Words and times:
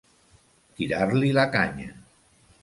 Tirar-li 0.79 1.29
la 1.39 1.45
canya. 1.57 1.93